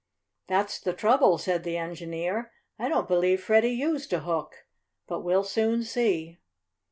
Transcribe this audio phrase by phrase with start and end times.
[0.47, 2.51] "That's the trouble," said the engineer.
[2.79, 4.65] "I don't believe Freddie used a hook.
[5.07, 6.39] But we'll soon see."